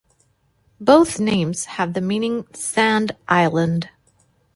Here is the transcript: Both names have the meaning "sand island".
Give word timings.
Both 0.79 1.19
names 1.19 1.65
have 1.65 1.93
the 1.93 2.01
meaning 2.01 2.47
"sand 2.55 3.15
island". 3.27 3.89